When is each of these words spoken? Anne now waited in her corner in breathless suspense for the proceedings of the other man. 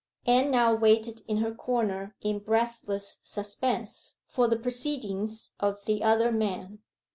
Anne 0.25 0.49
now 0.49 0.73
waited 0.73 1.21
in 1.27 1.37
her 1.37 1.53
corner 1.53 2.15
in 2.21 2.39
breathless 2.39 3.19
suspense 3.23 4.17
for 4.25 4.47
the 4.47 4.55
proceedings 4.57 5.53
of 5.59 5.85
the 5.85 6.01
other 6.01 6.31
man. 6.31 6.79